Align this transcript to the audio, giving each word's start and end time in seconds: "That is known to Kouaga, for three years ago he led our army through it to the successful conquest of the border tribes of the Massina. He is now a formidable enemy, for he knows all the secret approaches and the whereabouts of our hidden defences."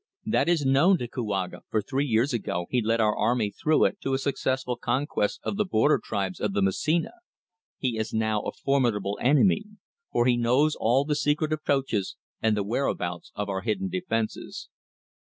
"That 0.25 0.49
is 0.49 0.65
known 0.65 0.97
to 0.97 1.07
Kouaga, 1.07 1.61
for 1.69 1.79
three 1.79 2.07
years 2.07 2.33
ago 2.33 2.65
he 2.71 2.81
led 2.81 2.99
our 2.99 3.15
army 3.15 3.51
through 3.51 3.85
it 3.85 4.01
to 4.01 4.09
the 4.11 4.17
successful 4.17 4.75
conquest 4.75 5.39
of 5.43 5.57
the 5.57 5.63
border 5.63 6.01
tribes 6.03 6.39
of 6.39 6.53
the 6.53 6.61
Massina. 6.63 7.11
He 7.77 7.99
is 7.99 8.11
now 8.11 8.41
a 8.41 8.51
formidable 8.51 9.19
enemy, 9.21 9.63
for 10.11 10.25
he 10.25 10.37
knows 10.37 10.73
all 10.73 11.05
the 11.05 11.13
secret 11.13 11.53
approaches 11.53 12.15
and 12.41 12.57
the 12.57 12.63
whereabouts 12.63 13.31
of 13.35 13.47
our 13.47 13.61
hidden 13.61 13.89
defences." 13.89 14.69